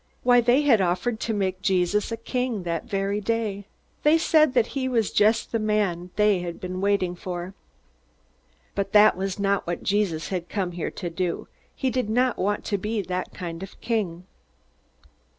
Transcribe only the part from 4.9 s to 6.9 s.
just the man they had been